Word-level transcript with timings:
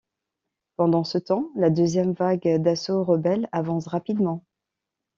Pendant 0.77 1.03
ce 1.03 1.19
temps, 1.19 1.51
la 1.55 1.69
deuxième 1.69 2.13
vague 2.13 2.57
d'assaut 2.63 3.03
rebelle 3.03 3.47
avance 3.51 3.85
rapidement. 3.85 4.43